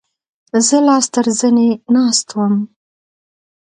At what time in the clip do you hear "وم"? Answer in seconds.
2.37-2.55